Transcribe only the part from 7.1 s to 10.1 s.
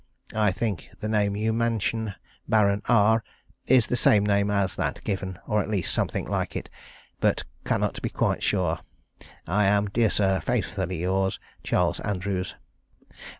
but cannot be quite sure. I am, "Dear